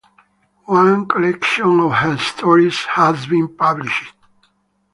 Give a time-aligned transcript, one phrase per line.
[0.65, 4.13] One collection of her stories has been published.